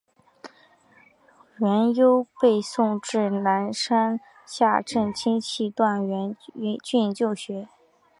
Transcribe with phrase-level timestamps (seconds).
[1.57, 3.71] 阮攸被送至山南
[4.51, 6.35] 下镇亲戚段阮
[6.83, 7.67] 俊就学。